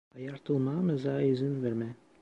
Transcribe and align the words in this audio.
Ayartılmamıza 0.15 1.21
izin 1.21 1.63
verme. 1.63 1.95